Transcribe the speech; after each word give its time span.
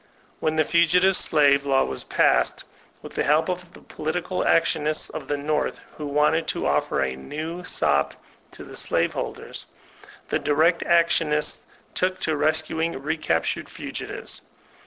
When 0.39 0.55
the 0.55 0.65
fugitive 0.65 1.15
slave 1.15 1.63
law 1.67 1.83
was 1.85 2.03
passed, 2.05 2.63
with 3.03 3.13
the 3.13 3.21
hdp 3.21 3.49
of 3.49 3.73
the 3.73 3.81
political 3.81 4.43
actionists 4.43 5.11
of 5.11 5.27
the 5.27 5.37
North 5.37 5.79
who 5.95 6.07
wanted 6.07 6.47
to 6.47 6.61
oflFer 6.61 7.13
a 7.13 7.15
new 7.15 7.63
sop 7.63 8.15
to 8.53 8.63
the 8.63 8.75
slave 8.77 9.13
holders, 9.13 9.67
the 10.27 10.39
direct 10.39 10.81
actionists 10.81 11.67
took 11.93 12.19
to 12.21 12.35
rescuing 12.35 12.99
recaptured 12.99 13.69
fugitives. 13.69 14.41